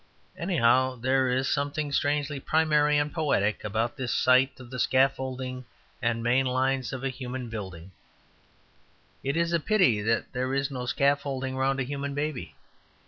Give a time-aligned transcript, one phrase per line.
[0.35, 5.63] Anyhow, there is something strangely primary and poetic about this sight of the scaffolding
[6.01, 7.91] and main lines of a human building;
[9.23, 12.55] it is a pity there is no scaffolding round a human baby.